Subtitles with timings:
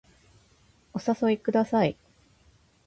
[0.95, 1.95] お誘いください